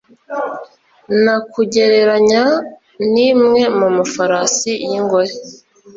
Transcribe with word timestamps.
nakugereranya 1.23 2.43
n’imwe 3.11 3.61
mu 3.77 3.87
mafarasi 3.97 4.71
y’ingore, 4.89 5.33